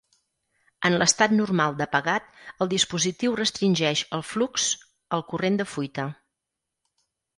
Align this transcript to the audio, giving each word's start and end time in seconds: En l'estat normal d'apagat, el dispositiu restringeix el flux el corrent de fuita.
En 0.87 0.95
l'estat 1.01 1.33
normal 1.39 1.75
d'apagat, 1.81 2.31
el 2.65 2.71
dispositiu 2.73 3.35
restringeix 3.41 4.03
el 4.19 4.25
flux 4.33 4.67
el 5.19 5.25
corrent 5.35 5.61
de 5.61 5.69
fuita. 5.75 6.07